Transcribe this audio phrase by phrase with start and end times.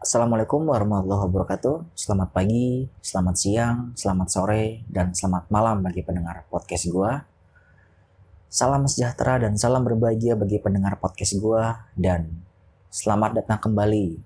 [0.00, 1.92] Assalamualaikum warahmatullahi wabarakatuh.
[1.92, 7.28] Selamat pagi, selamat siang, selamat sore, dan selamat malam bagi pendengar podcast gua.
[8.48, 12.32] Salam sejahtera dan salam berbahagia bagi pendengar podcast gua dan
[12.88, 14.16] selamat datang kembali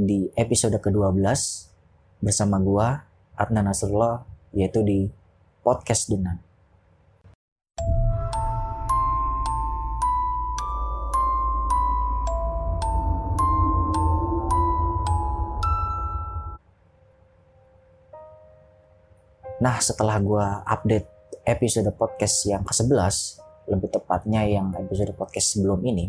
[0.00, 1.20] di episode ke-12
[2.24, 3.04] bersama gua
[3.36, 4.24] Adnan Nasrullah
[4.56, 5.12] yaitu di
[5.60, 6.43] podcast Dunan.
[19.64, 23.40] Nah, setelah gue update episode podcast yang ke-11,
[23.72, 26.04] lebih tepatnya yang episode podcast sebelum ini,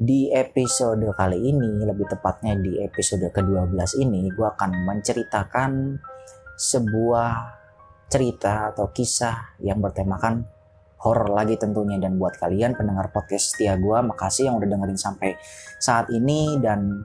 [0.00, 6.00] di episode kali ini, lebih tepatnya di episode ke-12 ini, gue akan menceritakan
[6.56, 7.60] sebuah
[8.08, 10.48] cerita atau kisah yang bertemakan
[11.04, 12.00] horror lagi tentunya.
[12.00, 15.36] Dan buat kalian pendengar podcast setia gue makasih yang udah dengerin sampai
[15.76, 16.56] saat ini.
[16.56, 17.04] Dan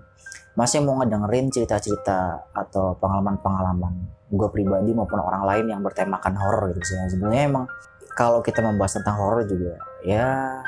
[0.54, 3.94] masih mau ngedengerin cerita-cerita atau pengalaman-pengalaman
[4.34, 6.98] gue pribadi maupun orang lain yang bertemakan horror gitu sih.
[7.18, 7.66] Sebenarnya emang
[8.14, 10.62] kalau kita membahas tentang horror juga ya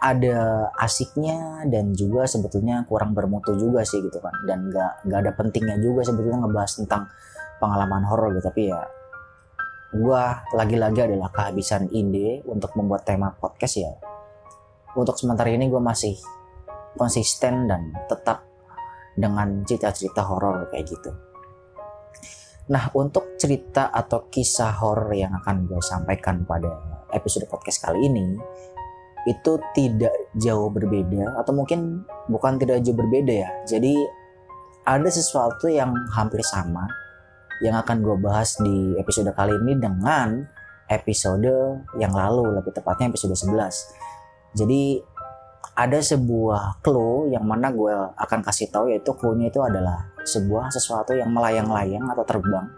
[0.00, 4.32] ada asiknya dan juga sebetulnya kurang bermutu juga sih gitu kan.
[4.42, 7.06] Dan gak, gak ada pentingnya juga sebetulnya ngebahas tentang
[7.62, 8.50] pengalaman horror gitu.
[8.50, 8.80] Tapi ya
[9.90, 10.22] gue
[10.54, 13.92] lagi-lagi adalah kehabisan ide untuk membuat tema podcast ya.
[14.98, 16.18] Untuk sementara ini gue masih
[16.98, 18.49] konsisten dan tetap
[19.16, 21.10] dengan cerita-cerita horor kayak gitu.
[22.70, 26.70] Nah, untuk cerita atau kisah horor yang akan gue sampaikan pada
[27.10, 28.38] episode podcast kali ini
[29.28, 33.50] itu tidak jauh berbeda atau mungkin bukan tidak jauh berbeda ya.
[33.66, 33.98] Jadi
[34.86, 36.86] ada sesuatu yang hampir sama
[37.60, 40.46] yang akan gue bahas di episode kali ini dengan
[40.88, 44.56] episode yang lalu, lebih tepatnya episode 11.
[44.56, 44.98] Jadi
[45.80, 51.16] ada sebuah clue yang mana gue akan kasih tahu yaitu clue-nya itu adalah sebuah sesuatu
[51.16, 52.68] yang melayang-layang atau terbang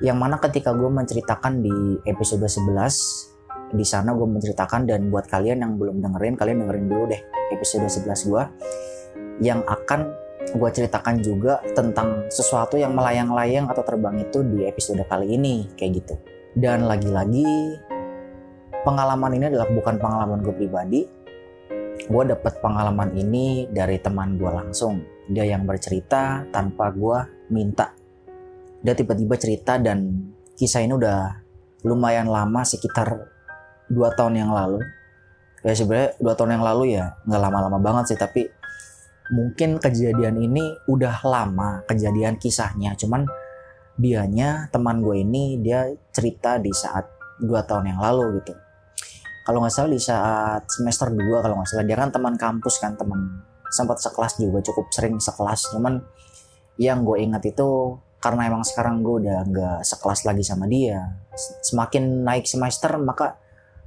[0.00, 5.60] yang mana ketika gue menceritakan di episode 11 di sana gue menceritakan dan buat kalian
[5.60, 7.20] yang belum dengerin kalian dengerin dulu deh
[7.52, 8.42] episode 11 gue
[9.44, 10.24] yang akan
[10.54, 16.04] gue ceritakan juga tentang sesuatu yang melayang-layang atau terbang itu di episode kali ini kayak
[16.04, 16.14] gitu.
[16.54, 17.80] Dan lagi-lagi
[18.86, 21.00] pengalaman ini adalah bukan pengalaman gue pribadi
[22.04, 25.00] gue dapet pengalaman ini dari teman gue langsung.
[25.28, 27.96] Dia yang bercerita tanpa gue minta.
[28.84, 31.20] Dia tiba-tiba cerita dan kisah ini udah
[31.88, 33.08] lumayan lama sekitar
[33.88, 34.84] dua tahun yang lalu.
[35.64, 38.44] Ya sebenarnya dua tahun yang lalu ya nggak lama-lama banget sih tapi
[39.32, 42.92] mungkin kejadian ini udah lama kejadian kisahnya.
[43.00, 43.24] Cuman
[43.96, 47.08] dianya teman gue ini dia cerita di saat
[47.40, 48.63] dua tahun yang lalu gitu
[49.44, 51.84] kalau nggak salah di saat semester 2 kalau nggak salah.
[51.84, 55.76] Dia kan teman kampus kan teman sempat sekelas juga cukup sering sekelas.
[55.76, 56.00] Cuman
[56.80, 61.20] yang gue ingat itu karena emang sekarang gue udah nggak sekelas lagi sama dia
[61.60, 63.36] semakin naik semester maka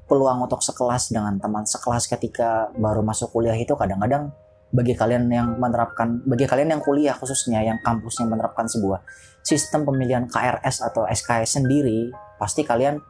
[0.05, 4.29] peluang untuk sekelas dengan teman sekelas ketika baru masuk kuliah itu kadang-kadang
[4.69, 9.01] bagi kalian yang menerapkan bagi kalian yang kuliah khususnya yang kampusnya menerapkan sebuah
[9.41, 13.01] sistem pemilihan KRS atau SKS sendiri pasti kalian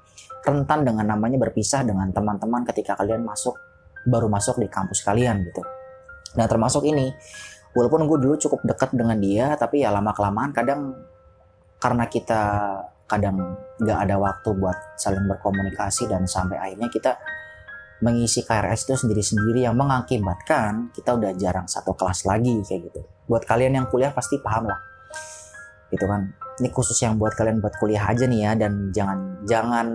[0.47, 3.59] rentan dengan namanya berpisah dengan teman-teman ketika kalian masuk
[4.07, 5.59] baru masuk di kampus kalian gitu.
[6.39, 7.11] Nah termasuk ini,
[7.75, 10.95] walaupun gue dulu cukup dekat dengan dia, tapi ya lama kelamaan kadang
[11.77, 12.41] karena kita
[13.07, 17.15] kadang nggak ada waktu buat saling berkomunikasi dan sampai akhirnya kita
[18.03, 23.01] mengisi KRS itu sendiri-sendiri yang mengakibatkan kita udah jarang satu kelas lagi kayak gitu.
[23.25, 24.79] Buat kalian yang kuliah pasti paham lah,
[25.91, 26.46] gitu kan.
[26.57, 29.93] Ini khusus yang buat kalian buat kuliah aja nih ya dan jangan jangan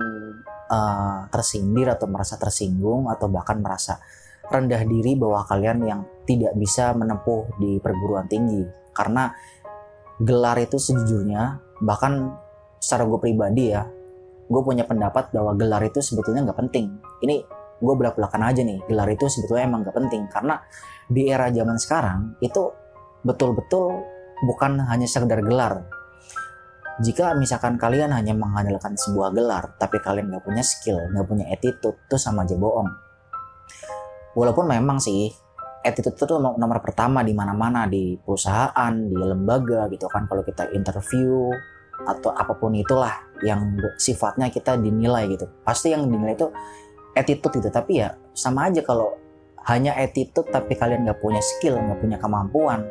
[0.71, 3.99] uh, tersindir atau merasa tersinggung atau bahkan merasa
[4.47, 8.63] rendah diri bahwa kalian yang tidak bisa menempuh di perguruan tinggi.
[8.95, 9.27] Karena
[10.23, 12.31] gelar itu sejujurnya bahkan
[12.79, 13.83] secara gue pribadi ya
[14.43, 16.95] gue punya pendapat bahwa gelar itu sebetulnya nggak penting.
[17.23, 17.35] Ini
[17.83, 20.23] gue belak belakan aja nih gelar itu sebetulnya emang nggak penting.
[20.31, 20.59] Karena
[21.07, 22.71] di era zaman sekarang itu
[23.23, 24.03] betul-betul
[24.43, 26.02] bukan hanya sekedar gelar
[27.01, 31.97] jika misalkan kalian hanya mengandalkan sebuah gelar, tapi kalian nggak punya skill, nggak punya attitude,
[31.97, 32.89] itu sama aja bohong.
[34.37, 35.33] Walaupun memang sih
[35.81, 40.29] attitude itu nomor pertama di mana-mana di perusahaan, di lembaga gitu kan.
[40.29, 41.49] Kalau kita interview
[42.05, 45.49] atau apa pun itulah yang sifatnya kita dinilai gitu.
[45.65, 46.49] Pasti yang dinilai itu
[47.17, 47.69] attitude gitu.
[47.73, 49.17] Tapi ya sama aja kalau
[49.65, 52.85] hanya attitude tapi kalian nggak punya skill, nggak punya kemampuan,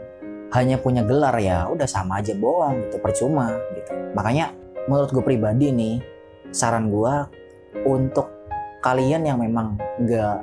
[0.52, 4.52] hanya punya gelar ya udah sama aja bohong gitu percuma gitu makanya
[4.86, 5.94] menurut gue pribadi nih
[6.52, 7.14] saran gue
[7.88, 8.28] untuk
[8.84, 10.36] kalian yang memang nggak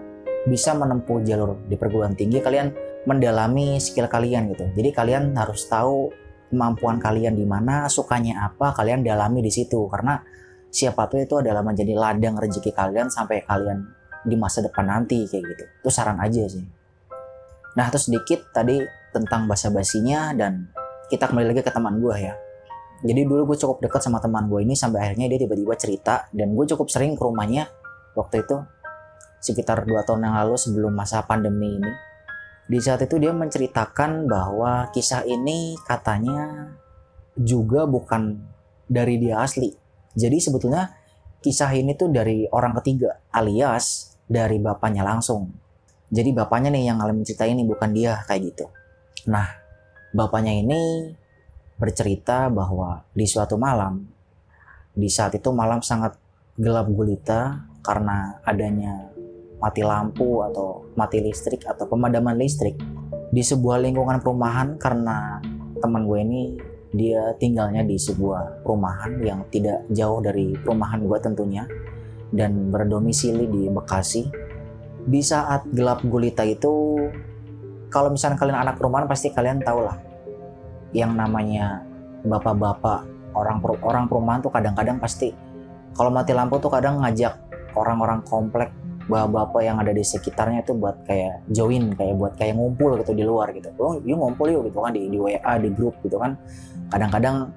[0.47, 4.65] bisa menempuh jalur di perguruan tinggi kalian mendalami skill kalian gitu.
[4.75, 6.11] Jadi kalian harus tahu
[6.49, 10.19] kemampuan kalian di mana, sukanya apa, kalian dalami di situ karena
[10.69, 13.85] siapa tuh itu adalah menjadi ladang rezeki kalian sampai kalian
[14.25, 15.63] di masa depan nanti kayak gitu.
[15.85, 16.78] Itu saran aja sih.
[17.77, 18.81] Nah, terus sedikit tadi
[19.13, 20.69] tentang bahasa basinya dan
[21.09, 22.33] kita kembali lagi ke teman gue ya.
[22.99, 26.51] Jadi dulu gue cukup dekat sama teman gue ini sampai akhirnya dia tiba-tiba cerita dan
[26.51, 27.71] gue cukup sering ke rumahnya
[28.11, 28.59] waktu itu
[29.39, 31.91] sekitar dua tahun yang lalu sebelum masa pandemi ini.
[32.69, 36.69] Di saat itu dia menceritakan bahwa kisah ini katanya
[37.33, 38.37] juga bukan
[38.85, 39.71] dari dia asli.
[40.13, 40.91] Jadi sebetulnya
[41.39, 45.49] kisah ini tuh dari orang ketiga alias dari bapaknya langsung.
[46.09, 48.65] Jadi bapaknya nih yang ngalamin cerita ini bukan dia kayak gitu.
[49.29, 49.45] Nah,
[50.13, 51.13] bapaknya ini
[51.77, 54.03] bercerita bahwa di suatu malam
[54.91, 56.17] di saat itu malam sangat
[56.59, 59.07] gelap gulita karena adanya
[59.63, 62.75] mati lampu atau mati listrik atau pemadaman listrik
[63.31, 65.39] di sebuah lingkungan perumahan karena
[65.79, 66.41] teman gue ini
[66.89, 71.63] dia tinggalnya di sebuah perumahan yang tidak jauh dari perumahan gue tentunya
[72.33, 74.48] dan berdomisili di Bekasi
[75.09, 77.01] di saat gelap gulita itu
[77.89, 79.97] kalau misalnya kalian anak perumahan pasti kalian tahu lah
[80.93, 81.81] yang namanya
[82.21, 85.33] bapak-bapak orang orang perumahan tuh kadang-kadang pasti
[85.97, 87.33] kalau mati lampu tuh kadang ngajak
[87.73, 88.69] orang-orang komplek
[89.09, 93.25] bapak-bapak yang ada di sekitarnya itu buat kayak join kayak buat kayak ngumpul gitu di
[93.25, 93.73] luar gitu.
[93.81, 96.37] Oh yuk ngumpul yuk gitu kan di, di WA di grup gitu kan.
[96.93, 97.49] Kadang-kadang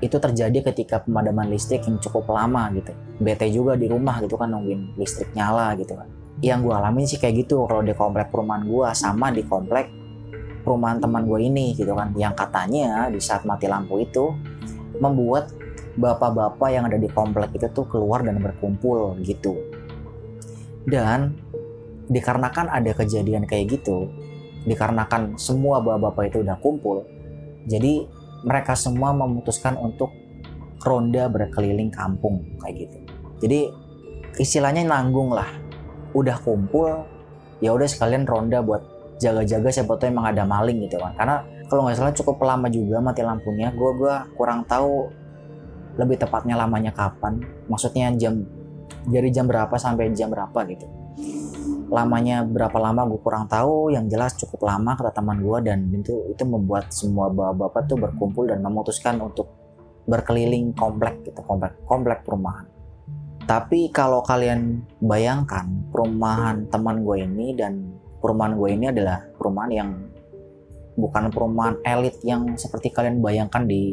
[0.00, 2.96] itu terjadi ketika pemadaman listrik yang cukup lama gitu.
[3.20, 6.08] Bete juga di rumah gitu kan nungguin listrik nyala gitu kan
[6.40, 9.92] yang gue alamin sih kayak gitu kalau di komplek perumahan gue sama di komplek
[10.64, 12.12] perumahan teman gue ini gitu kan.
[12.16, 14.32] Yang katanya di saat mati lampu itu
[15.00, 15.52] membuat
[15.96, 19.56] bapak-bapak yang ada di komplek itu tuh keluar dan berkumpul gitu.
[20.88, 21.36] Dan
[22.10, 24.10] dikarenakan ada kejadian kayak gitu,
[24.64, 27.06] dikarenakan semua bapak-bapak itu udah kumpul,
[27.70, 28.08] jadi
[28.42, 30.10] mereka semua memutuskan untuk
[30.82, 32.98] ronda berkeliling kampung kayak gitu.
[33.44, 33.60] Jadi
[34.40, 35.46] istilahnya nanggung lah,
[36.16, 37.06] udah kumpul,
[37.62, 38.82] ya udah sekalian ronda buat
[39.20, 41.12] jaga-jaga siapa tuh emang ada maling gitu kan.
[41.14, 41.36] Karena
[41.68, 45.10] kalau nggak salah cukup lama juga mati lampunya, gue gua kurang tahu
[45.98, 47.38] lebih tepatnya lamanya kapan.
[47.70, 48.42] Maksudnya jam
[49.06, 51.00] dari jam berapa sampai jam berapa gitu
[51.90, 56.30] lamanya berapa lama gue kurang tahu yang jelas cukup lama kata teman gue dan itu
[56.30, 59.50] itu membuat semua bapak-bapak tuh berkumpul dan memutuskan untuk
[60.06, 62.70] berkeliling komplek gitu komplek komplek perumahan
[63.50, 67.82] tapi kalau kalian bayangkan perumahan teman gue ini dan
[68.22, 69.90] perumahan gue ini adalah perumahan yang
[70.94, 73.90] bukan perumahan elit yang seperti kalian bayangkan di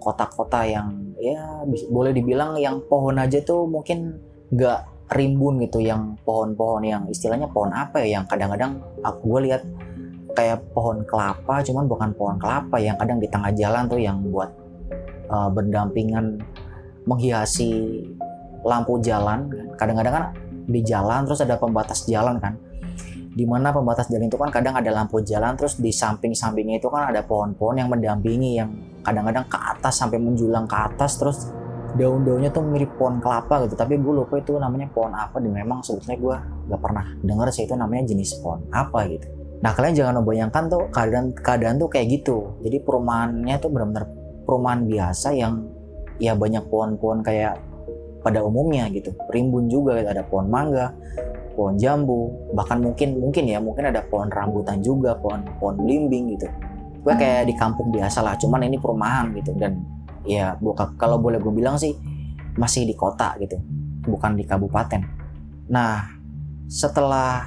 [0.00, 1.60] kota-kota yang ya
[1.92, 4.16] boleh dibilang yang pohon aja tuh mungkin
[4.48, 9.62] nggak rimbun gitu yang pohon-pohon yang istilahnya pohon apa ya yang kadang-kadang aku gue lihat
[10.32, 14.48] kayak pohon kelapa cuman bukan pohon kelapa yang kadang di tengah jalan tuh yang buat
[15.28, 16.40] uh, berdampingan
[17.06, 18.02] menghiasi
[18.66, 19.46] lampu jalan
[19.78, 20.24] kadang-kadang kan
[20.66, 22.58] di jalan terus ada pembatas jalan kan.
[23.36, 27.12] Di mana pembatas jalan itu kan kadang ada lampu jalan terus di samping-sampingnya itu kan
[27.12, 28.72] ada pohon-pohon yang mendampingi yang
[29.04, 31.52] kadang-kadang ke atas sampai menjulang ke atas terus
[31.96, 33.76] daun-daunnya tuh mirip pohon kelapa gitu.
[33.76, 36.36] Tapi gue lupa itu namanya pohon apa dan memang sebetulnya gue
[36.72, 39.28] gak pernah dengar sih itu namanya jenis pohon apa gitu.
[39.60, 42.56] Nah kalian jangan membayangkan tuh keadaan keadaan tuh kayak gitu.
[42.64, 44.04] Jadi perumahannya tuh benar-benar
[44.48, 45.64] perumahan biasa yang
[46.16, 47.60] ya banyak pohon-pohon kayak
[48.26, 49.14] pada umumnya gitu.
[49.30, 50.90] Rimbun juga ada pohon mangga
[51.54, 56.50] pohon jambu bahkan mungkin mungkin ya mungkin ada pohon rambutan juga pohon pohon belimbing gitu.
[57.06, 59.54] Gue kayak di kampung biasa lah cuman ini perumahan gitu.
[59.54, 59.78] Dan
[60.26, 60.58] ya
[60.98, 61.94] kalau boleh gue bilang sih
[62.58, 63.54] masih di kota gitu
[64.10, 65.00] bukan di kabupaten.
[65.70, 66.02] Nah
[66.66, 67.46] setelah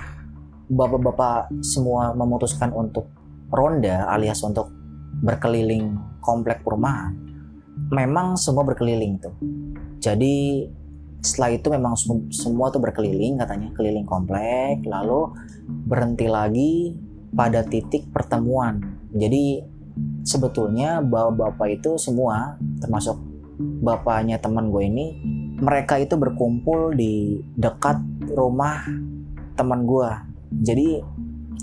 [0.72, 3.12] bapak-bapak semua memutuskan untuk
[3.52, 4.72] ronda alias untuk
[5.20, 7.29] berkeliling komplek perumahan
[7.90, 9.34] memang semua berkeliling tuh.
[10.00, 10.66] Jadi
[11.20, 11.94] setelah itu memang
[12.32, 15.28] semua tuh berkeliling katanya keliling komplek lalu
[15.68, 16.96] berhenti lagi
[17.36, 18.80] pada titik pertemuan.
[19.12, 19.60] Jadi
[20.24, 23.20] sebetulnya bapak-bapak itu semua termasuk
[23.60, 25.06] bapaknya teman gue ini
[25.60, 28.00] mereka itu berkumpul di dekat
[28.32, 28.80] rumah
[29.60, 30.10] teman gue.
[30.64, 31.04] Jadi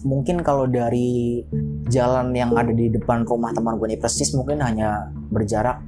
[0.05, 1.41] mungkin kalau dari
[1.89, 5.81] jalan yang ada di depan rumah teman gue ini persis mungkin hanya berjarak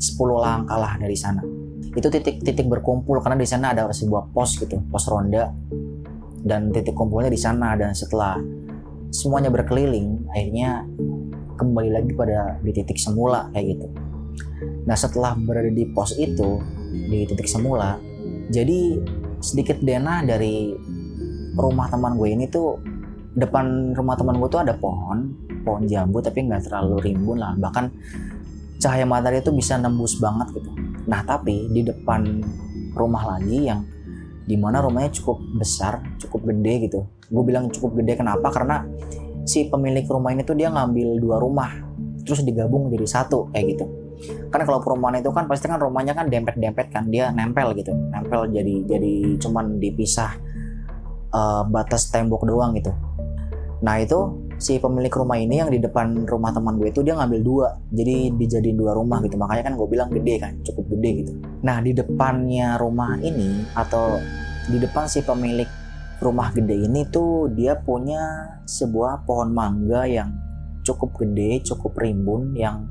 [0.00, 1.44] 10 langkah lah dari sana.
[1.92, 5.52] Itu titik-titik berkumpul karena di sana ada sebuah pos gitu pos ronda.
[6.40, 8.40] Dan titik kumpulnya di sana dan setelah
[9.12, 10.88] semuanya berkeliling akhirnya
[11.60, 13.86] kembali lagi pada di titik semula kayak gitu.
[14.88, 16.56] Nah setelah berada di pos itu
[16.88, 18.00] di titik semula,
[18.48, 18.96] jadi
[19.44, 20.72] sedikit denah dari
[21.60, 22.80] rumah teman gue ini tuh
[23.36, 27.52] depan rumah teman gue tuh ada pohon pohon jambu tapi nggak terlalu rimbun lah.
[27.60, 27.84] Bahkan
[28.80, 30.72] cahaya matahari itu bisa nembus banget gitu.
[31.06, 32.40] Nah tapi di depan
[32.96, 33.84] rumah lagi yang
[34.48, 37.00] di mana rumahnya cukup besar cukup gede gitu.
[37.30, 38.50] Gue bilang cukup gede kenapa?
[38.50, 38.82] Karena
[39.46, 41.70] si pemilik rumah ini tuh dia ngambil dua rumah
[42.24, 43.84] terus digabung jadi satu kayak gitu.
[44.50, 47.92] Kan kalau perumahan itu kan pasti kan rumahnya kan dempet-dempet kan dia nempel gitu.
[47.92, 50.30] Nempel jadi jadi cuman dipisah
[51.36, 52.92] uh, batas tembok doang gitu.
[53.80, 57.40] Nah itu si pemilik rumah ini yang di depan rumah teman gue itu dia ngambil
[57.40, 57.68] dua.
[57.90, 59.40] Jadi dijadiin dua rumah gitu.
[59.40, 61.32] Makanya kan gue bilang gede kan cukup gede gitu.
[61.64, 64.20] Nah di depannya rumah ini atau
[64.68, 65.66] di depan si pemilik
[66.20, 70.30] rumah gede ini tuh dia punya sebuah pohon mangga yang
[70.84, 72.84] cukup gede cukup rimbun yang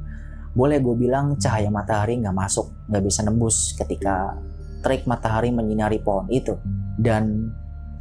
[0.58, 4.34] boleh gue bilang cahaya matahari nggak masuk nggak bisa nembus ketika
[4.82, 6.58] terik matahari menyinari pohon itu.
[7.00, 7.54] Dan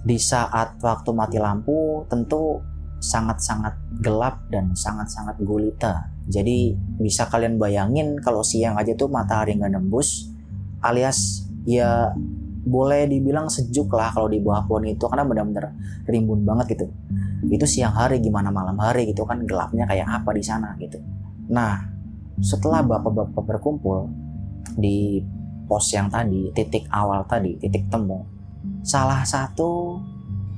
[0.03, 2.63] di saat waktu mati lampu tentu
[2.99, 6.11] sangat-sangat gelap dan sangat-sangat gulita.
[6.27, 10.29] Jadi bisa kalian bayangin kalau siang aja tuh matahari nggak nembus,
[10.83, 12.11] alias ya
[12.69, 15.73] boleh dibilang sejuk lah kalau di bawah pohon itu karena benar-benar
[16.05, 16.87] rimbun banget gitu.
[17.49, 20.99] Itu siang hari gimana malam hari gitu kan gelapnya kayak apa di sana gitu.
[21.49, 21.81] Nah
[22.43, 24.11] setelah bapak-bapak berkumpul
[24.79, 25.23] di
[25.69, 28.25] pos yang tadi, titik awal tadi, titik temu,
[28.83, 30.01] salah satu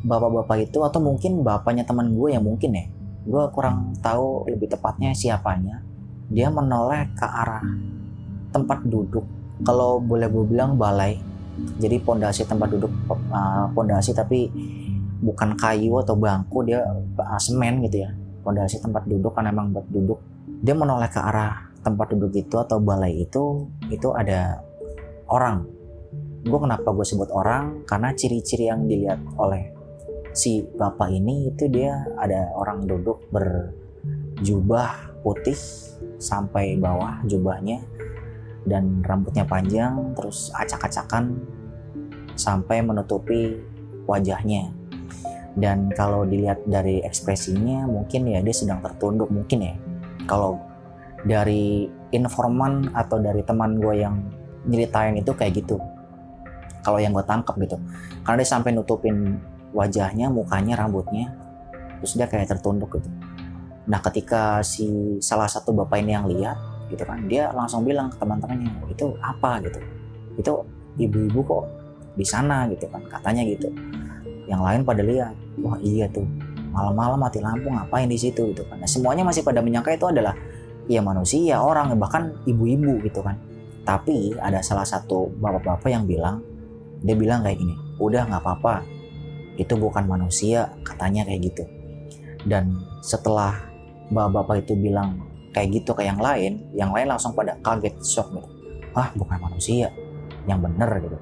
[0.01, 2.85] bapak-bapak itu atau mungkin bapaknya teman gue yang mungkin ya.
[3.25, 5.85] Gue kurang tahu lebih tepatnya siapanya.
[6.31, 7.65] Dia menoleh ke arah
[8.55, 9.25] tempat duduk.
[9.61, 11.21] Kalau boleh gue bilang balai.
[11.77, 14.49] Jadi pondasi tempat duduk uh, pondasi tapi
[15.21, 18.11] bukan kayu atau bangku dia uh, semen gitu ya.
[18.41, 20.17] Pondasi tempat duduk kan emang buat duduk.
[20.65, 24.65] Dia menoleh ke arah tempat duduk itu atau balai itu itu ada
[25.29, 25.69] orang.
[26.41, 27.85] Gue kenapa gue sebut orang?
[27.85, 29.80] Karena ciri-ciri yang dilihat oleh
[30.33, 35.59] si bapak ini itu dia ada orang duduk berjubah putih
[36.17, 37.83] sampai bawah jubahnya
[38.65, 41.41] dan rambutnya panjang terus acak-acakan
[42.37, 43.61] sampai menutupi
[44.09, 44.73] wajahnya.
[45.59, 49.75] Dan kalau dilihat dari ekspresinya mungkin ya dia sedang tertunduk mungkin ya.
[50.25, 50.57] Kalau
[51.27, 54.17] dari informan atau dari teman gue yang
[54.65, 55.77] nyeritain itu kayak gitu.
[56.81, 57.77] Kalau yang gue tangkap gitu.
[58.25, 59.37] Karena dia sampai nutupin
[59.71, 61.35] wajahnya, mukanya, rambutnya,
[62.01, 63.09] terus dia kayak tertunduk gitu.
[63.87, 66.57] Nah ketika si salah satu bapak ini yang lihat
[66.91, 69.81] gitu kan, dia langsung bilang ke teman-temannya itu apa gitu,
[70.39, 70.53] itu
[70.99, 71.65] ibu-ibu kok
[72.19, 73.71] di sana gitu kan, katanya gitu.
[74.51, 76.27] Yang lain pada lihat, wah iya tuh
[76.71, 78.79] malam-malam mati lampu ngapain di situ gitu kan.
[78.79, 80.35] Nah, semuanya masih pada menyangka itu adalah
[80.87, 83.39] ya manusia, orang, bahkan ibu-ibu gitu kan.
[83.87, 86.43] Tapi ada salah satu bapak-bapak yang bilang,
[87.03, 88.75] dia bilang kayak gini, udah nggak apa-apa,
[89.57, 91.65] itu bukan manusia katanya kayak gitu.
[92.47, 93.57] Dan setelah
[94.11, 98.49] bapak-bapak itu bilang kayak gitu ke yang lain yang lain langsung pada kaget shock gitu.
[98.95, 99.91] Ah bukan manusia
[100.47, 101.19] yang bener gitu.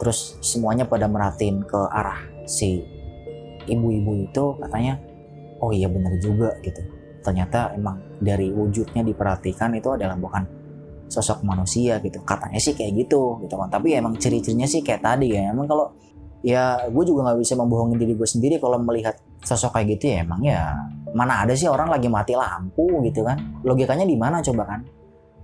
[0.00, 2.18] Terus semuanya pada merhatiin ke arah
[2.48, 2.82] si
[3.70, 4.98] ibu-ibu itu katanya
[5.62, 6.82] oh iya bener juga gitu.
[7.22, 10.42] Ternyata emang dari wujudnya diperhatikan itu adalah bukan
[11.06, 12.18] sosok manusia gitu.
[12.26, 13.70] Katanya sih kayak gitu gitu kan.
[13.70, 15.54] Tapi emang ciri-cirinya sih kayak tadi ya.
[15.54, 15.94] Emang kalau
[16.42, 20.26] ya gue juga nggak bisa membohongin diri gue sendiri kalau melihat sosok kayak gitu ya
[20.26, 20.74] emang ya
[21.12, 23.38] mana ada sih orang lagi mati lampu gitu kan?
[23.62, 24.80] Logikanya di mana coba kan?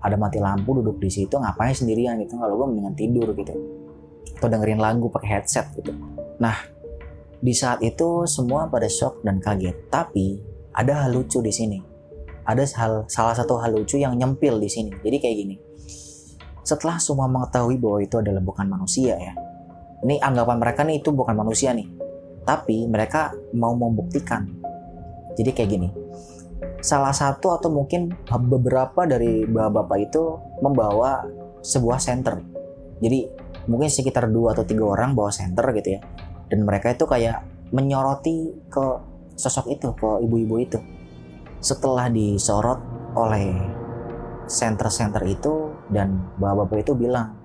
[0.00, 2.40] Ada mati lampu duduk di situ ngapain sendirian gitu?
[2.40, 3.52] Kalau gue mendingan tidur gitu.
[4.40, 5.92] Atau dengerin lagu pakai headset gitu.
[6.40, 6.56] Nah
[7.38, 9.76] di saat itu semua pada shock dan kaget.
[9.92, 10.40] Tapi
[10.72, 11.78] ada hal lucu di sini.
[12.48, 14.90] Ada hal salah satu hal lucu yang nyempil di sini.
[15.04, 15.56] Jadi kayak gini.
[16.64, 19.47] Setelah semua mengetahui bahwa itu adalah bukan manusia ya
[20.04, 21.88] ini anggapan mereka nih itu bukan manusia nih.
[22.46, 24.46] Tapi mereka mau membuktikan.
[25.36, 25.88] Jadi kayak gini.
[26.82, 30.22] Salah satu atau mungkin beberapa dari bapak-bapak itu
[30.62, 31.26] membawa
[31.62, 32.58] sebuah center
[32.98, 33.30] jadi
[33.70, 36.00] mungkin sekitar dua atau tiga orang bawa center gitu ya.
[36.50, 38.84] Dan mereka itu kayak menyoroti ke
[39.38, 40.78] sosok itu ke ibu-ibu itu.
[41.62, 42.80] Setelah disorot
[43.14, 43.54] oleh
[44.48, 47.36] center-center itu dan bapak-bapak itu bilang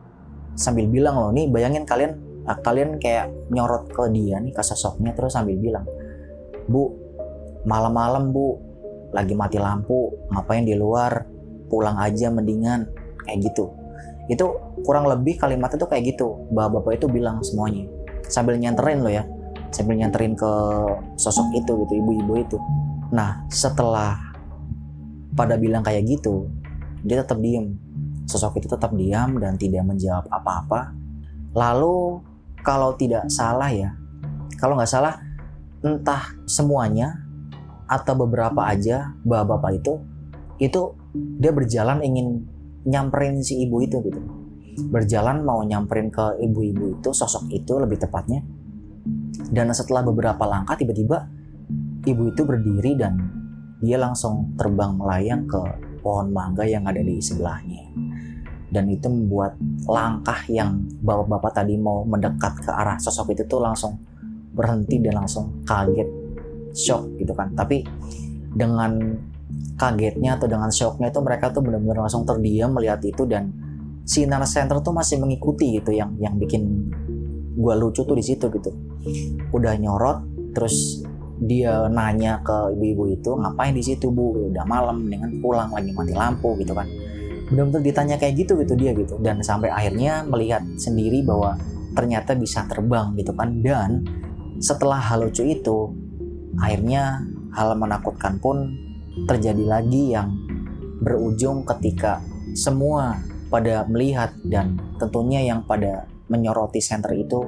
[0.54, 5.16] sambil bilang loh nih bayangin kalian nah, kalian kayak nyorot ke dia nih ke sosoknya
[5.16, 5.88] terus sambil bilang
[6.68, 6.92] bu
[7.64, 8.74] malam-malam bu
[9.14, 11.24] lagi mati lampu ngapain di luar?
[11.70, 12.90] Pulang aja mendingan.
[13.24, 13.70] Kayak gitu.
[14.28, 16.50] Itu kurang lebih kalimatnya tuh kayak gitu.
[16.52, 17.86] Bapak-bapak itu bilang semuanya.
[18.26, 19.24] Sambil nyanterin lo ya.
[19.70, 20.52] Sambil nyanterin ke
[21.16, 22.58] sosok itu gitu ibu-ibu itu.
[23.14, 24.18] Nah setelah
[25.34, 26.50] pada bilang kayak gitu
[27.06, 27.78] dia tetap diem.
[28.26, 30.90] Sosok itu tetap diam dan tidak menjawab apa-apa.
[31.54, 32.18] Lalu
[32.64, 33.94] kalau tidak salah ya
[34.58, 35.20] kalau nggak salah
[35.84, 37.20] entah semuanya
[37.86, 39.94] atau beberapa aja bapak-bapak itu
[40.64, 40.82] itu
[41.14, 42.48] dia berjalan ingin
[42.88, 44.22] nyamperin si ibu itu gitu.
[44.90, 48.42] Berjalan mau nyamperin ke ibu-ibu itu sosok itu lebih tepatnya.
[49.54, 51.30] Dan setelah beberapa langkah tiba-tiba
[52.08, 53.20] ibu itu berdiri dan
[53.84, 55.62] dia langsung terbang melayang ke
[56.02, 57.92] pohon mangga yang ada di sebelahnya
[58.74, 59.54] dan itu membuat
[59.86, 64.02] langkah yang bapak-bapak tadi mau mendekat ke arah sosok itu tuh langsung
[64.50, 66.10] berhenti dan langsung kaget
[66.74, 67.54] shock gitu kan.
[67.54, 67.86] Tapi
[68.50, 68.98] dengan
[69.78, 73.54] kagetnya atau dengan shocknya itu mereka tuh benar-benar langsung terdiam melihat itu dan
[74.10, 76.90] sinar center tuh masih mengikuti gitu yang yang bikin
[77.54, 78.74] gue lucu tuh di situ gitu.
[79.54, 80.26] Udah nyorot
[80.58, 81.06] terus
[81.44, 84.50] dia nanya ke ibu-ibu itu ngapain di situ bu?
[84.50, 86.90] Udah malam dengan pulang lagi mati lampu gitu kan
[87.52, 89.20] benar-benar ditanya kayak gitu gitu dia gitu.
[89.20, 91.58] Dan sampai akhirnya melihat sendiri bahwa
[91.94, 93.60] ternyata bisa terbang gitu kan.
[93.60, 94.04] Dan
[94.64, 95.92] setelah hal lucu itu
[96.60, 97.24] akhirnya
[97.54, 98.72] hal menakutkan pun
[99.30, 100.34] terjadi lagi yang
[101.04, 102.24] berujung ketika
[102.56, 103.20] semua
[103.52, 107.46] pada melihat dan tentunya yang pada menyoroti center itu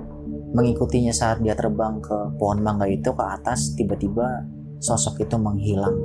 [0.54, 4.46] mengikutinya saat dia terbang ke pohon mangga itu ke atas tiba-tiba
[4.78, 5.96] sosok itu menghilang.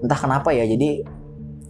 [0.00, 1.02] Entah kenapa ya jadi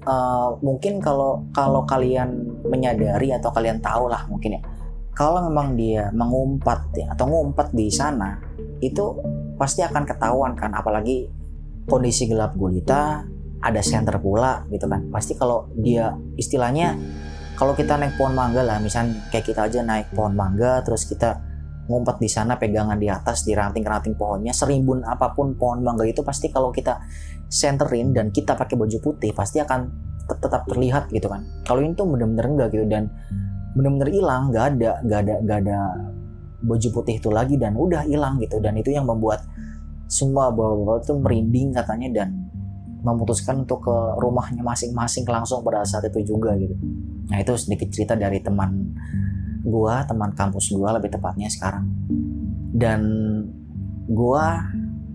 [0.07, 4.63] uh, mungkin kalau kalau kalian menyadari atau kalian tahu lah mungkin ya.
[5.17, 8.37] Kalau memang dia mengumpat ya, atau ngumpet di sana
[8.85, 9.17] itu
[9.57, 10.73] pasti akan ketahuan kan.
[10.77, 11.27] Apalagi
[11.89, 13.25] kondisi gelap gulita
[13.65, 15.09] ada center pula gitu kan.
[15.09, 16.95] Pasti kalau dia istilahnya
[17.57, 21.41] kalau kita naik pohon mangga lah misal kayak kita aja naik pohon mangga terus kita
[21.87, 26.23] ngumpet di sana pegangan di atas di ranting-ranting pohonnya serimbun apa pun pohon mangga itu
[26.27, 26.99] pasti kalau kita
[27.47, 29.87] centerin dan kita pakai baju putih pasti akan
[30.27, 31.47] tetap terlihat gitu kan.
[31.63, 33.07] Kalau ini tuh bener-bener enggak gitu dan
[33.79, 35.79] bener-bener hilang nggak ada nggak ada nggak ada
[36.67, 38.59] baju putih itu lagi dan udah hilang gitu.
[38.59, 39.47] Dan itu yang membuat
[40.11, 42.29] semua bawa-bawa itu merinding katanya dan
[43.07, 46.75] memutuskan untuk ke rumahnya masing-masing langsung pada saat itu juga gitu.
[47.31, 48.91] Nah itu sedikit cerita dari teman
[49.67, 51.91] gua teman kampus gua lebih tepatnya sekarang
[52.71, 53.03] dan
[54.07, 54.63] gua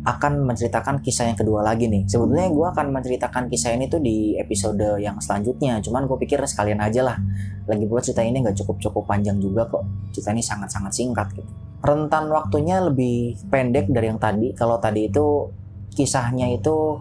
[0.01, 2.09] akan menceritakan kisah yang kedua lagi nih.
[2.09, 5.77] Sebetulnya gue akan menceritakan kisah ini tuh di episode yang selanjutnya.
[5.77, 7.17] Cuman gue pikir sekalian aja lah.
[7.69, 9.85] Lagi pula cerita ini nggak cukup-cukup panjang juga kok.
[10.09, 11.45] Cerita ini sangat-sangat singkat gitu.
[11.85, 14.57] Rentan waktunya lebih pendek dari yang tadi.
[14.57, 15.53] Kalau tadi itu
[15.93, 16.97] kisahnya itu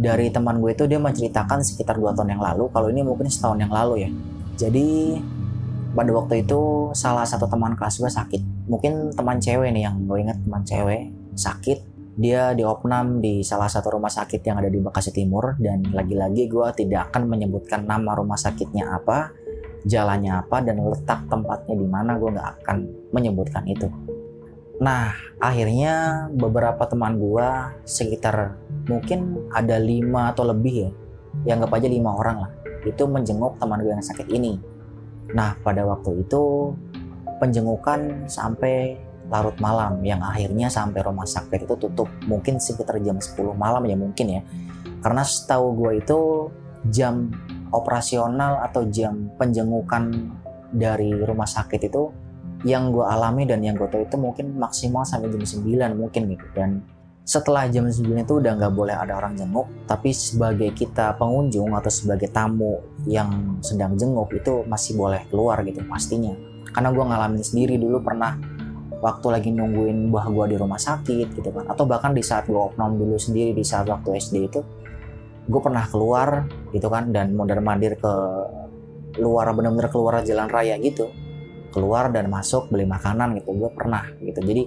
[0.00, 2.72] dari teman gue itu dia menceritakan sekitar dua tahun yang lalu.
[2.72, 4.10] Kalau ini mungkin setahun yang lalu ya.
[4.56, 5.20] Jadi
[5.90, 8.42] pada waktu itu salah satu teman kelas gue sakit.
[8.70, 13.96] Mungkin teman cewek nih yang gue ingat teman cewek sakit dia diopnam di salah satu
[13.96, 18.36] rumah sakit yang ada di Bekasi Timur dan lagi-lagi gue tidak akan menyebutkan nama rumah
[18.36, 19.32] sakitnya apa,
[19.88, 22.76] jalannya apa dan letak tempatnya di mana gue nggak akan
[23.16, 23.88] menyebutkan itu.
[24.84, 27.48] Nah akhirnya beberapa teman gue
[27.88, 28.52] sekitar
[28.84, 30.90] mungkin ada lima atau lebih ya,
[31.48, 32.52] yang anggap aja lima orang lah,
[32.84, 34.60] itu menjenguk teman gue yang sakit ini.
[35.34, 36.74] Nah pada waktu itu
[37.40, 38.98] penjengukan sampai
[39.30, 42.10] larut malam yang akhirnya sampai rumah sakit itu tutup.
[42.26, 44.42] Mungkin sekitar jam 10 malam ya mungkin ya.
[45.00, 46.18] Karena setahu gue itu
[46.90, 47.30] jam
[47.70, 50.10] operasional atau jam penjengukan
[50.74, 52.10] dari rumah sakit itu
[52.66, 56.46] yang gue alami dan yang gue tahu itu mungkin maksimal sampai jam 9 mungkin gitu.
[56.52, 56.82] Dan
[57.30, 61.86] setelah jam 9 itu udah nggak boleh ada orang jenguk tapi sebagai kita pengunjung atau
[61.86, 66.34] sebagai tamu yang sedang jenguk itu masih boleh keluar gitu pastinya.
[66.74, 68.34] Karena gue ngalamin sendiri dulu pernah
[68.98, 71.70] waktu lagi nungguin buah gue di rumah sakit gitu kan.
[71.70, 74.60] Atau bahkan di saat gue opnam dulu sendiri di saat waktu SD itu
[75.46, 78.12] gue pernah keluar gitu kan dan mondar mandir ke
[79.22, 81.06] luar bener-bener keluar jalan raya gitu.
[81.70, 84.42] Keluar dan masuk beli makanan gitu gue pernah gitu.
[84.42, 84.66] Jadi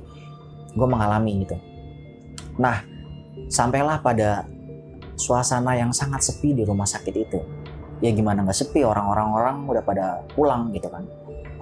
[0.80, 1.73] gue mengalami gitu
[2.60, 2.82] nah
[3.50, 4.46] sampailah pada
[5.18, 7.40] suasana yang sangat sepi di rumah sakit itu
[8.02, 11.06] ya gimana nggak sepi orang-orang orang udah pada pulang gitu kan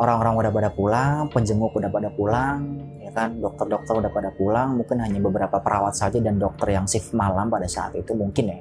[0.02, 4.98] orang-orang udah pada pulang, penjenguk udah pada pulang, ya kan, dokter-dokter udah pada pulang, mungkin
[4.98, 8.60] hanya beberapa perawat saja dan dokter yang shift malam pada saat itu mungkin ya.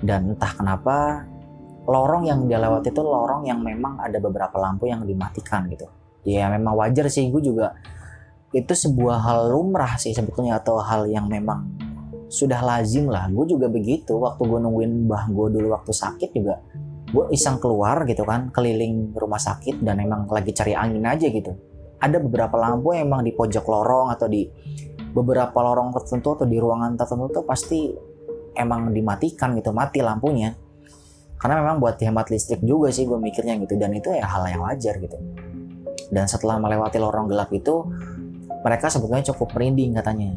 [0.00, 1.28] Dan entah kenapa
[1.84, 5.84] lorong yang dia lewati itu lorong yang memang ada beberapa lampu yang dimatikan gitu.
[6.24, 7.76] Ya memang wajar sih, gue juga
[8.52, 11.72] itu sebuah hal lumrah sih sebetulnya atau hal yang memang
[12.32, 13.28] sudah lazim lah.
[13.28, 14.16] Gue juga begitu.
[14.16, 16.60] Waktu gue nungguin mbah gue dulu waktu sakit juga
[17.12, 21.52] gue iseng keluar gitu kan keliling rumah sakit dan emang lagi cari angin aja gitu.
[22.00, 24.48] Ada beberapa lampu yang emang di pojok lorong atau di
[25.12, 27.92] beberapa lorong tertentu atau di ruangan tertentu tuh pasti
[28.56, 30.56] emang dimatikan gitu mati lampunya.
[31.36, 33.76] Karena memang buat hemat listrik juga sih gue mikirnya gitu.
[33.76, 35.18] Dan itu ya hal yang wajar gitu.
[36.08, 37.86] Dan setelah melewati lorong gelap itu
[38.62, 40.32] mereka sebetulnya cukup merinding katanya.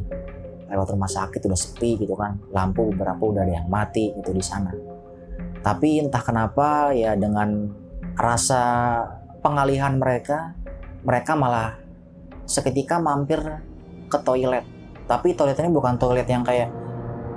[0.65, 2.41] Lewat rumah sakit udah sepi gitu kan.
[2.51, 4.73] Lampu beberapa udah ada yang mati gitu di sana.
[5.61, 7.69] Tapi entah kenapa ya dengan
[8.17, 8.61] rasa
[9.41, 10.57] pengalihan mereka
[11.05, 11.77] mereka malah
[12.49, 13.41] seketika mampir
[14.09, 14.65] ke toilet.
[15.05, 16.69] Tapi toilet ini bukan toilet yang kayak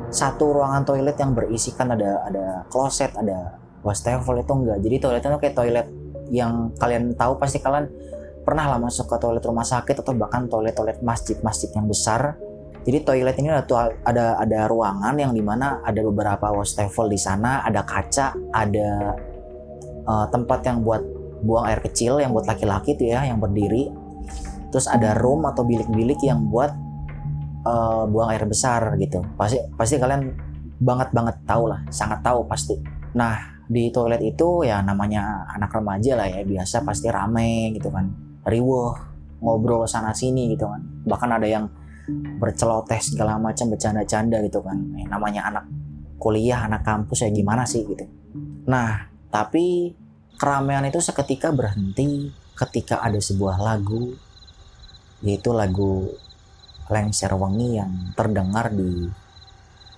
[0.08, 4.78] satu ruangan toilet yang berisikan ada ada kloset ada wastafel itu enggak.
[4.80, 5.86] Jadi toiletnya kayak toilet
[6.28, 7.88] yang kalian tahu pasti kalian
[8.48, 12.40] pernah lah masuk ke toilet rumah sakit atau bahkan toilet-toilet masjid-masjid yang besar
[12.88, 13.68] jadi toilet ini ada
[14.00, 19.12] ada ada ruangan yang di mana ada beberapa wastafel di sana, ada kaca, ada
[20.08, 21.04] uh, tempat yang buat
[21.44, 23.92] buang air kecil yang buat laki-laki tuh ya yang berdiri.
[24.72, 26.72] Terus ada room atau bilik-bilik yang buat
[27.68, 29.20] uh, buang air besar gitu.
[29.36, 30.32] Pasti pasti kalian
[30.80, 32.72] banget banget tahu lah, sangat tahu pasti.
[33.12, 33.36] Nah
[33.68, 38.08] di toilet itu ya namanya anak remaja lah ya biasa pasti rame gitu kan,
[38.46, 38.94] riuh
[39.42, 40.82] ngobrol sana sini gitu kan.
[40.82, 41.66] Bahkan ada yang
[42.38, 44.78] berceloteh segala macam bercanda-canda gitu kan.
[44.98, 45.64] Eh, namanya anak
[46.18, 48.04] kuliah anak kampus ya gimana sih gitu.
[48.66, 49.94] Nah tapi
[50.38, 54.18] keramaian itu seketika berhenti ketika ada sebuah lagu
[55.22, 56.10] yaitu lagu
[56.88, 59.06] Lengser Wengi yang terdengar di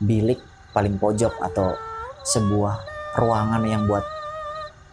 [0.03, 0.41] bilik
[0.75, 1.77] paling pojok atau
[2.27, 2.77] sebuah
[3.15, 4.03] ruangan yang buat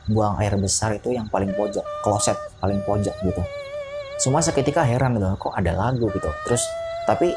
[0.07, 3.41] buang air besar itu yang paling pojok kloset paling pojok gitu.
[4.17, 6.29] Semua seketika heran gitu kok ada lagu gitu.
[6.49, 6.63] Terus
[7.05, 7.31] tapi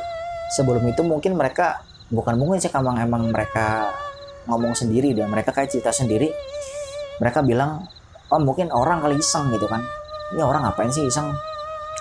[0.57, 3.93] sebelum itu mungkin mereka bukan mungkin sih emang emang mereka
[4.49, 6.33] ngomong sendiri dan mereka kayak cerita sendiri
[7.21, 7.85] mereka bilang
[8.33, 9.85] oh mungkin orang kali iseng gitu kan.
[10.35, 11.29] Ini orang ngapain sih iseng?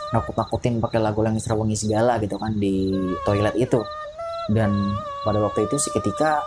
[0.09, 2.93] Nakut-nakutin pakai lagu yang serewangi segala gitu kan di
[3.27, 3.81] toilet itu.
[4.49, 4.73] Dan
[5.21, 6.41] pada waktu itu seketika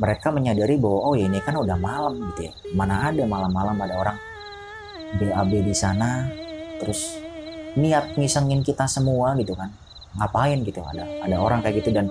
[0.00, 2.52] mereka menyadari bahwa oh ya ini kan udah malam gitu ya.
[2.72, 4.16] Mana ada malam-malam ada orang
[5.20, 6.26] BAB di sana
[6.82, 7.18] terus
[7.74, 9.70] niat ngisengin kita semua gitu kan.
[10.14, 11.90] Ngapain gitu ada ada orang kayak gitu.
[11.90, 12.10] Dan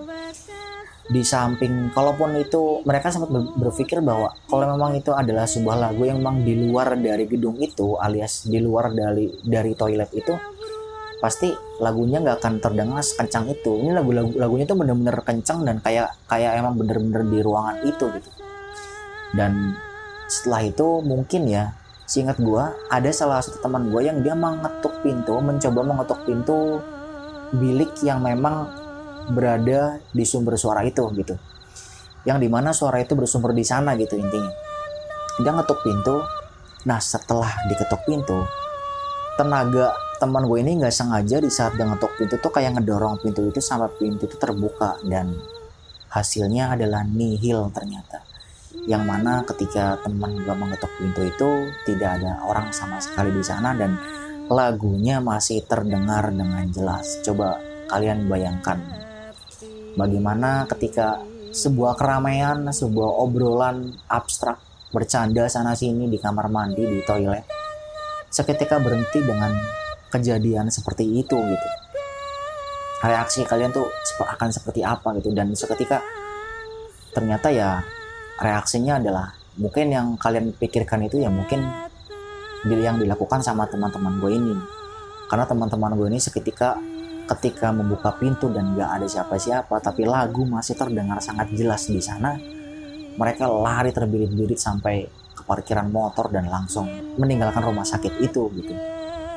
[1.04, 3.28] di samping kalaupun itu mereka sempat
[3.60, 8.00] berpikir bahwa kalau memang itu adalah sebuah lagu yang memang di luar dari gedung itu
[8.00, 10.32] alias di luar dari dari toilet itu
[11.20, 13.80] pasti lagunya nggak akan terdengar sekencang itu.
[13.80, 18.06] Ini lagu, lagu lagunya tuh bener-bener kencang dan kayak kayak emang bener-bener di ruangan itu
[18.20, 18.30] gitu.
[19.32, 19.76] Dan
[20.28, 21.72] setelah itu mungkin ya
[22.14, 26.78] seingat gue ada salah satu teman gue yang dia mengetuk pintu mencoba mengetuk pintu
[27.58, 28.70] bilik yang memang
[29.34, 31.34] berada di sumber suara itu gitu.
[32.22, 34.54] Yang di mana suara itu bersumber di sana gitu intinya.
[35.42, 36.22] Dia ngetuk pintu.
[36.86, 38.46] Nah setelah diketuk pintu
[39.34, 39.90] tenaga
[40.22, 43.58] teman gue ini nggak sengaja di saat dia ngetuk pintu tuh kayak ngedorong pintu itu
[43.58, 45.34] sampai pintu itu terbuka dan
[46.14, 48.22] hasilnya adalah nihil ternyata
[48.84, 51.50] yang mana ketika teman gue mengetuk pintu itu
[51.88, 53.96] tidak ada orang sama sekali di sana dan
[54.52, 57.24] lagunya masih terdengar dengan jelas.
[57.24, 58.80] Coba kalian bayangkan
[59.96, 61.22] bagaimana ketika
[61.54, 64.60] sebuah keramaian, sebuah obrolan abstrak
[64.92, 67.46] bercanda sana sini di kamar mandi, di toilet,
[68.30, 69.54] seketika berhenti dengan
[70.12, 71.70] kejadian seperti itu gitu.
[73.04, 73.88] Reaksi kalian tuh
[74.20, 76.00] akan seperti apa gitu dan seketika
[77.14, 77.84] ternyata ya
[78.42, 81.62] reaksinya adalah mungkin yang kalian pikirkan itu ya mungkin
[82.64, 84.56] yang dilakukan sama teman-teman gue ini.
[85.28, 86.78] Karena teman-teman gue ini seketika
[87.24, 92.36] ketika membuka pintu dan gak ada siapa-siapa tapi lagu masih terdengar sangat jelas di sana
[93.16, 98.74] mereka lari terbirit-birit sampai ke parkiran motor dan langsung meninggalkan rumah sakit itu gitu.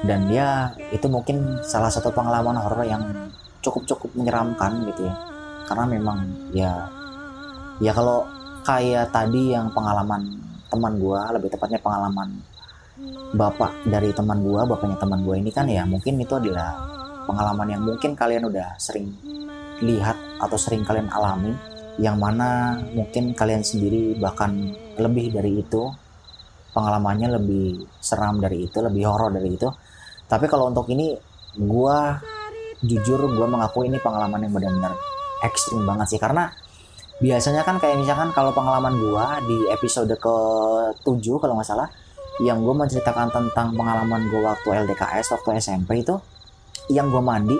[0.04, 3.32] Dan dia itu mungkin salah satu pengalaman horor yang
[3.64, 5.14] cukup-cukup menyeramkan gitu ya.
[5.66, 6.18] Karena memang
[6.52, 6.72] ya
[7.80, 8.24] ya kalau
[8.66, 12.34] kayak tadi yang pengalaman teman gue lebih tepatnya pengalaman
[13.36, 16.72] bapak dari teman gua bapaknya teman gua ini kan ya mungkin itu adalah
[17.28, 19.12] pengalaman yang mungkin kalian udah sering
[19.84, 21.52] lihat atau sering kalian alami
[22.00, 25.92] yang mana mungkin kalian sendiri bahkan lebih dari itu
[26.72, 29.68] pengalamannya lebih seram dari itu lebih horor dari itu.
[30.26, 31.16] Tapi kalau untuk ini
[31.56, 32.16] gua
[32.80, 34.92] jujur gua mengaku ini pengalaman yang benar-benar
[35.44, 36.48] ekstrim banget sih karena
[37.20, 40.36] biasanya kan kayak misalkan kalau pengalaman gua di episode ke
[41.00, 41.88] 7 kalau nggak salah
[42.36, 46.20] yang gue menceritakan tentang pengalaman gue waktu LDKS waktu SMP itu
[46.92, 47.56] yang gue mandi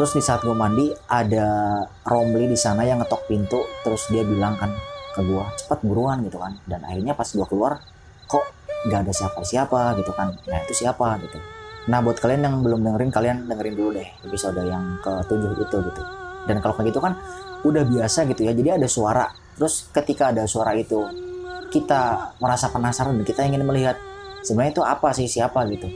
[0.00, 4.56] terus di saat gue mandi ada Romli di sana yang ngetok pintu terus dia bilang
[4.56, 4.72] kan
[5.12, 6.54] ke gue cepat buruan gitu kan.
[6.64, 7.82] Dan akhirnya pas gue keluar
[8.30, 8.44] kok
[8.86, 9.98] gak ada siapa-siapa?
[9.98, 10.38] gitu kan.
[10.46, 11.18] Nah itu siapa?
[11.26, 11.42] gitu.
[11.90, 15.76] Nah buat kalian yang belum dengerin kalian dengerin dulu deh episode yang ke tujuh itu
[15.88, 16.02] gitu
[16.48, 17.20] dan kalau kayak gitu kan
[17.62, 18.52] udah biasa gitu ya.
[18.56, 19.28] Jadi ada suara.
[19.54, 21.04] Terus ketika ada suara itu
[21.68, 24.00] kita merasa penasaran dan kita ingin melihat
[24.40, 25.86] sebenarnya itu apa sih siapa gitu.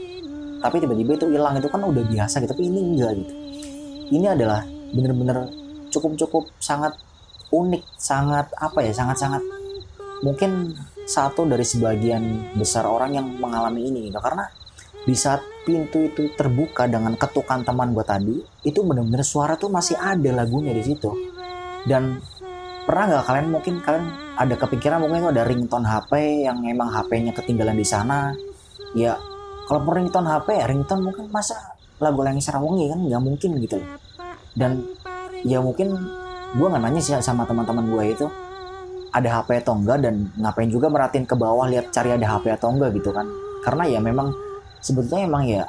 [0.61, 1.57] Tapi tiba-tiba itu hilang.
[1.57, 2.53] Itu kan udah biasa gitu.
[2.53, 3.33] Tapi ini enggak gitu.
[4.13, 4.61] Ini adalah
[4.93, 5.49] bener-bener
[5.89, 6.93] cukup cukup sangat
[7.53, 9.41] unik sangat apa ya sangat sangat
[10.25, 10.73] mungkin
[11.05, 14.19] satu dari sebagian besar orang yang mengalami ini gitu.
[14.23, 14.47] Karena
[15.03, 18.35] di saat pintu itu terbuka dengan ketukan teman gue tadi
[18.67, 21.11] itu bener-bener suara tuh masih ada lagunya di situ.
[21.83, 22.19] Dan
[22.87, 24.05] pernah nggak kalian mungkin kalian
[24.39, 26.11] ada kepikiran mungkin ada ringtone HP
[26.47, 28.31] yang emang HP-nya ketinggalan di sana?
[28.95, 29.15] Ya
[29.67, 31.55] kalau ringtone HP ya ringtone mungkin masa
[32.03, 33.79] lagu yang Sarawangi kan nggak mungkin gitu
[34.53, 34.85] dan
[35.41, 35.97] ya mungkin
[36.53, 38.25] gue nggak nanya sih sama teman-teman gue itu
[39.13, 42.73] ada HP atau enggak dan ngapain juga merhatiin ke bawah lihat cari ada HP atau
[42.73, 43.29] enggak gitu kan.
[43.61, 44.33] Karena ya memang
[44.83, 45.63] sebetulnya emang ya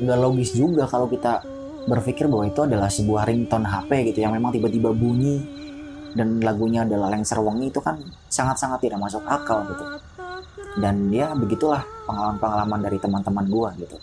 [0.00, 1.40] nggak logis juga kalau kita
[1.88, 5.40] berpikir bahwa itu adalah sebuah ringtone HP gitu yang memang tiba-tiba bunyi
[6.12, 7.96] dan lagunya adalah Lengser Wangi itu kan
[8.28, 9.84] sangat-sangat tidak masuk akal gitu.
[10.78, 13.96] Dan ya begitulah pengalaman-pengalaman dari teman-teman gua gitu.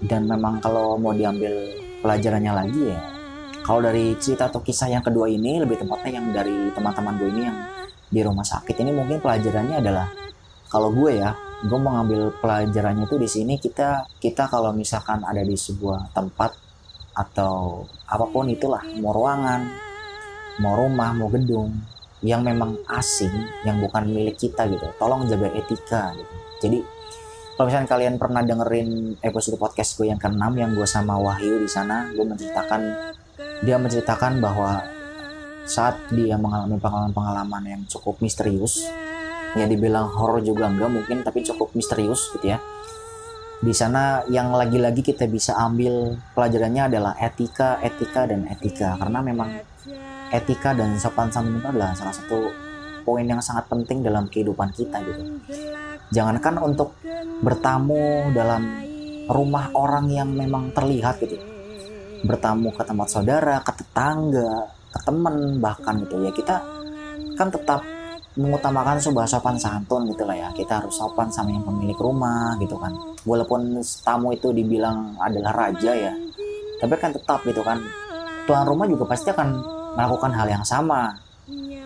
[0.00, 1.52] Dan memang kalau mau diambil
[2.02, 3.00] pelajarannya lagi ya
[3.62, 7.42] kalau dari cerita atau kisah yang kedua ini lebih tepatnya yang dari teman-teman gue ini
[7.46, 7.58] yang
[8.12, 10.10] di rumah sakit ini mungkin pelajarannya adalah
[10.66, 11.30] kalau gue ya
[11.62, 16.58] gue mau ngambil pelajarannya itu di sini kita kita kalau misalkan ada di sebuah tempat
[17.14, 19.62] atau apa pun itulah mau ruangan
[20.58, 21.70] mau rumah mau gedung
[22.22, 23.34] yang memang asing
[23.66, 24.86] yang bukan milik kita gitu.
[24.94, 26.34] Tolong jaga etika gitu.
[26.62, 26.78] Jadi
[27.58, 31.68] kalau misalnya kalian pernah dengerin episode podcast gue yang keenam yang gue sama Wahyu di
[31.70, 32.80] sana gue menceritakan
[33.62, 34.82] dia menceritakan bahwa
[35.62, 38.82] saat dia mengalami pengalaman-pengalaman yang cukup misterius
[39.52, 42.58] ya dibilang horor juga enggak mungkin tapi cukup misterius gitu ya
[43.62, 49.54] di sana yang lagi-lagi kita bisa ambil pelajarannya adalah etika, etika dan etika karena memang
[50.34, 52.50] etika dan sopan santun itu adalah salah satu
[53.06, 55.22] poin yang sangat penting dalam kehidupan kita gitu.
[56.10, 56.98] Jangankan untuk
[57.38, 58.82] bertamu dalam
[59.30, 61.38] rumah orang yang memang terlihat gitu.
[62.26, 66.56] Bertamu ke tempat saudara, ke tetangga, ke teman bahkan gitu ya kita
[67.38, 67.80] kan tetap
[68.38, 70.48] mengutamakan sebuah sopan santun gitu lah ya.
[70.52, 72.92] Kita harus sopan sama yang pemilik rumah gitu kan.
[73.28, 76.12] Walaupun tamu itu dibilang adalah raja ya
[76.82, 77.78] tapi kan tetap gitu kan.
[78.42, 79.48] Tuan rumah juga pasti akan
[79.94, 81.14] melakukan hal yang sama.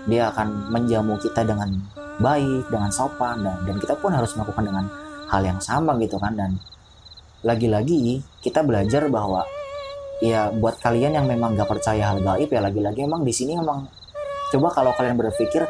[0.08, 1.68] Dia akan menjamu kita dengan
[2.16, 4.88] baik dengan sopan dan, dan kita pun harus melakukan dengan
[5.28, 6.32] hal yang sama gitu kan.
[6.32, 6.56] Dan
[7.44, 9.44] lagi-lagi kita belajar bahwa
[10.24, 13.84] ya buat kalian yang memang gak percaya hal gaib ya lagi-lagi emang di sini emang
[14.48, 15.68] coba kalau kalian berpikir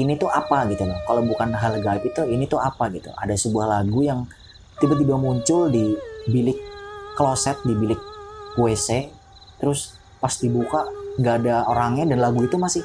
[0.00, 0.96] ini tuh apa gitu loh.
[1.04, 3.12] Kalau bukan hal gaib itu ini tuh apa gitu.
[3.12, 4.24] Ada sebuah lagu yang
[4.80, 5.92] tiba-tiba muncul di
[6.28, 6.56] bilik
[7.14, 8.00] kloset di bilik
[8.56, 9.10] WC
[9.60, 10.88] terus pas dibuka
[11.20, 12.80] nggak ada orangnya dan lagu itu masih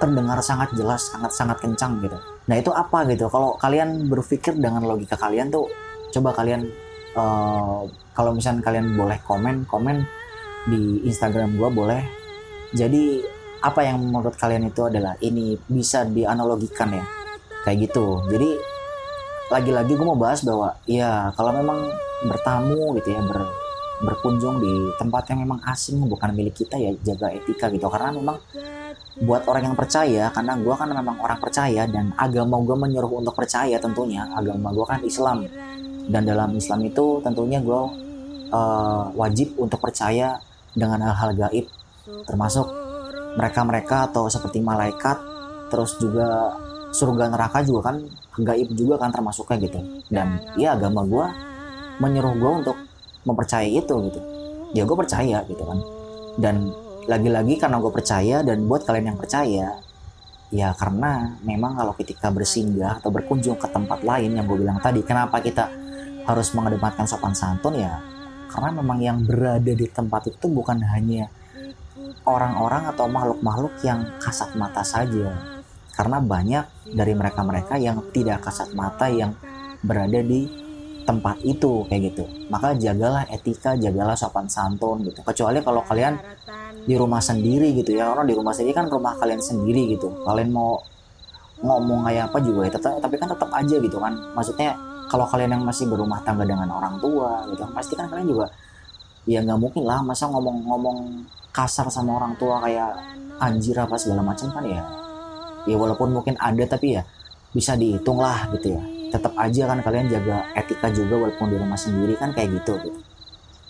[0.00, 2.16] terdengar sangat jelas sangat sangat kencang gitu.
[2.48, 3.28] Nah itu apa gitu?
[3.32, 5.68] Kalau kalian berpikir dengan logika kalian tuh
[6.12, 6.68] coba kalian
[7.16, 10.04] uh, kalau misalnya kalian boleh komen komen
[10.68, 12.02] di Instagram gue boleh.
[12.76, 13.24] Jadi
[13.60, 17.04] apa yang menurut kalian itu adalah ini bisa dianalogikan ya?
[17.60, 18.24] Kayak gitu.
[18.32, 18.50] Jadi
[19.52, 21.92] lagi-lagi gue mau bahas bahwa ya kalau memang
[22.24, 23.44] bertamu gitu ya ber,
[24.00, 27.84] berkunjung di tempat yang memang asing bukan milik kita ya jaga etika gitu.
[27.92, 28.40] Karena memang
[29.20, 33.36] buat orang yang percaya karena gue kan memang orang percaya dan agama gue menyuruh untuk
[33.36, 34.24] percaya tentunya.
[34.32, 35.44] Agama gue kan Islam.
[36.10, 37.80] Dan dalam Islam itu tentunya gue
[38.56, 40.40] uh, wajib untuk percaya
[40.72, 41.68] dengan hal-hal gaib.
[42.24, 42.89] Termasuk
[43.38, 45.18] mereka-mereka atau seperti malaikat
[45.70, 46.54] terus juga
[46.90, 48.02] surga neraka juga kan
[48.40, 49.80] gaib juga kan termasuknya gitu.
[50.10, 51.26] Dan ya agama gue
[52.02, 52.76] menyuruh gue untuk
[53.26, 54.20] mempercayai itu gitu.
[54.74, 55.78] Ya gue percaya gitu kan.
[56.38, 56.74] Dan
[57.06, 59.66] lagi-lagi karena gue percaya dan buat kalian yang percaya
[60.50, 64.98] ya karena memang kalau ketika bersinggah atau berkunjung ke tempat lain yang gue bilang tadi
[65.06, 65.70] kenapa kita
[66.26, 68.02] harus mengedepankan sopan santun ya?
[68.50, 71.30] Karena memang yang berada di tempat itu bukan hanya
[72.26, 75.34] orang-orang atau makhluk-makhluk yang kasat mata saja.
[75.94, 79.36] Karena banyak dari mereka-mereka yang tidak kasat mata yang
[79.84, 80.48] berada di
[81.04, 82.24] tempat itu kayak gitu.
[82.48, 85.20] Maka jagalah etika, jagalah sopan santun gitu.
[85.24, 86.16] Kecuali kalau kalian
[86.86, 88.12] di rumah sendiri gitu ya.
[88.12, 90.08] Orang di rumah sendiri kan rumah kalian sendiri gitu.
[90.24, 90.80] Kalian mau
[91.60, 94.16] ngomong kayak apa juga ya, tetap, tapi kan tetap aja gitu kan.
[94.32, 94.72] Maksudnya
[95.12, 98.46] kalau kalian yang masih berumah tangga dengan orang tua gitu, pasti kan kalian juga
[99.28, 100.98] ya nggak mungkin lah masa ngomong-ngomong
[101.50, 102.90] kasar sama orang tua kayak
[103.42, 104.82] anjir apa segala macam kan ya?
[105.66, 107.02] Ya walaupun mungkin ada tapi ya
[107.50, 108.82] bisa dihitung lah gitu ya.
[109.10, 113.00] Tetap aja kan kalian jaga etika juga walaupun di rumah sendiri kan kayak gitu gitu.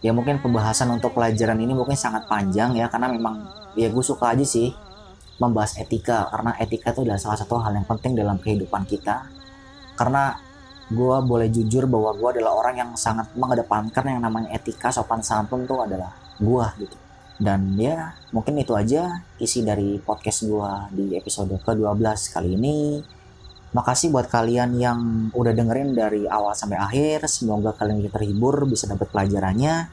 [0.00, 3.44] Ya mungkin pembahasan untuk pelajaran ini mungkin sangat panjang ya karena memang
[3.76, 4.72] ya gue suka aja sih
[5.40, 9.24] membahas etika karena etika itu adalah salah satu hal yang penting dalam kehidupan kita.
[9.96, 10.36] Karena
[10.90, 15.64] gue boleh jujur bahwa gue adalah orang yang sangat mengedepankan yang namanya etika sopan santun
[15.64, 17.09] tuh adalah gue gitu
[17.40, 23.00] Dan ya mungkin itu aja isi dari podcast gue di episode ke-12 kali ini.
[23.72, 24.98] Makasih buat kalian yang
[25.32, 27.24] udah dengerin dari awal sampai akhir.
[27.32, 29.88] Semoga kalian bisa terhibur, bisa dapat pelajarannya.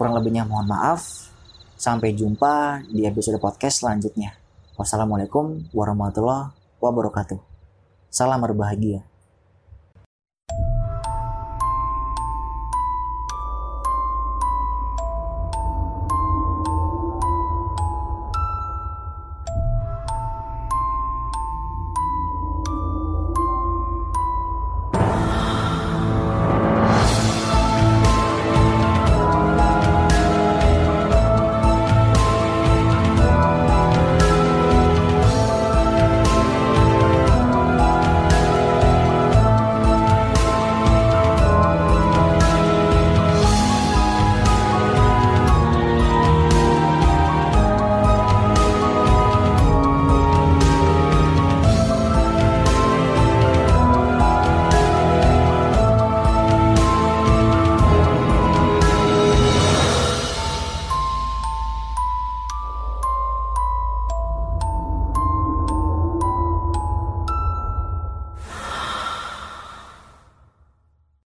[0.00, 1.28] Kurang lebihnya mohon maaf.
[1.76, 4.32] Sampai jumpa di episode podcast selanjutnya.
[4.80, 7.36] Wassalamualaikum warahmatullahi wabarakatuh.
[8.08, 9.15] Salam berbahagia.